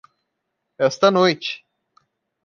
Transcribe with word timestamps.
Esta 0.87 1.11
noite 1.11 1.61